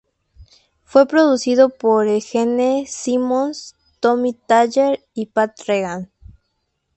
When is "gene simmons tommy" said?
2.21-4.33